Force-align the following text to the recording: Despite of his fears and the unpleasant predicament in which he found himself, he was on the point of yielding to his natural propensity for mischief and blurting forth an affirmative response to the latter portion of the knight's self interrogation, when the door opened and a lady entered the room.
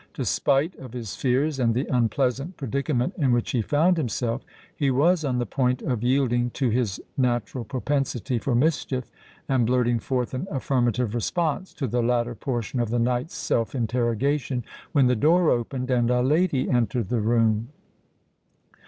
Despite 0.15 0.73
of 0.79 0.93
his 0.93 1.15
fears 1.15 1.59
and 1.59 1.75
the 1.75 1.85
unpleasant 1.85 2.57
predicament 2.57 3.13
in 3.19 3.31
which 3.31 3.51
he 3.51 3.61
found 3.61 3.97
himself, 3.97 4.41
he 4.75 4.89
was 4.89 5.23
on 5.23 5.37
the 5.37 5.45
point 5.45 5.83
of 5.83 6.01
yielding 6.01 6.49
to 6.55 6.71
his 6.71 6.99
natural 7.15 7.63
propensity 7.63 8.39
for 8.39 8.55
mischief 8.55 9.11
and 9.47 9.67
blurting 9.67 9.99
forth 9.99 10.33
an 10.33 10.47
affirmative 10.49 11.13
response 11.13 11.71
to 11.75 11.85
the 11.85 12.01
latter 12.01 12.33
portion 12.33 12.79
of 12.79 12.89
the 12.89 12.97
knight's 12.97 13.35
self 13.35 13.75
interrogation, 13.75 14.63
when 14.91 15.05
the 15.05 15.15
door 15.15 15.51
opened 15.51 15.91
and 15.91 16.09
a 16.09 16.23
lady 16.23 16.67
entered 16.67 17.09
the 17.09 17.21
room. 17.21 17.69